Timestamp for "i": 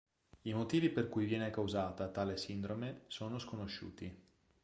0.41-0.53